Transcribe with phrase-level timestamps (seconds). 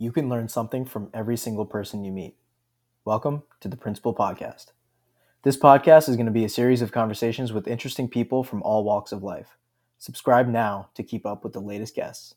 [0.00, 2.34] you can learn something from every single person you meet.
[3.04, 4.72] Welcome to the Principle Podcast.
[5.42, 8.82] This podcast is going to be a series of conversations with interesting people from all
[8.82, 9.58] walks of life.
[9.98, 12.34] Subscribe now to keep up with the latest guests.